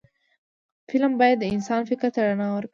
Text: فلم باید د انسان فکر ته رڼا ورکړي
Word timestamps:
فلم 0.89 1.11
باید 1.19 1.37
د 1.39 1.43
انسان 1.55 1.81
فکر 1.89 2.07
ته 2.13 2.19
رڼا 2.27 2.47
ورکړي 2.51 2.69